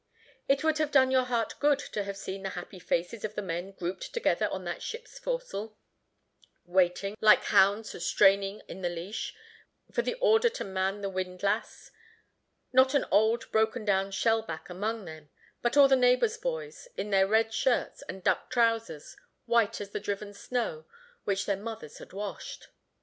It 0.47 0.63
would 0.63 0.79
have 0.79 0.89
done 0.89 1.11
your 1.11 1.25
heart 1.25 1.59
good 1.59 1.77
to 1.77 2.03
have 2.05 2.17
seen 2.17 2.41
the 2.41 2.49
happy 2.57 2.79
faces 2.79 3.23
of 3.23 3.35
the 3.35 3.41
men 3.43 3.71
grouped 3.71 4.11
together 4.15 4.49
on 4.49 4.63
that 4.63 4.81
ship's 4.81 5.19
forecastle, 5.19 5.77
waiting, 6.65 7.15
like 7.21 7.43
hounds 7.43 8.03
straining 8.03 8.63
in 8.67 8.81
the 8.81 8.89
leash, 8.89 9.35
for 9.91 10.01
the 10.01 10.15
order 10.15 10.49
to 10.49 10.63
man 10.63 11.01
the 11.01 11.09
windlass; 11.11 11.91
not 12.73 12.95
an 12.95 13.05
old 13.11 13.51
broken 13.51 13.85
down 13.85 14.09
shellback 14.09 14.71
among 14.71 15.05
them, 15.05 15.29
but 15.61 15.77
all 15.77 15.87
the 15.87 15.95
neighbors' 15.95 16.35
boys, 16.37 16.87
in 16.97 17.11
their 17.11 17.27
red 17.27 17.53
shirts, 17.53 18.01
and 18.09 18.23
duck 18.23 18.49
trousers 18.49 19.15
white 19.45 19.79
as 19.79 19.91
the 19.91 19.99
driven 19.99 20.33
snow, 20.33 20.87
which 21.25 21.45
their 21.45 21.55
mothers 21.57 21.99
had 21.99 22.11
washed. 22.11 22.69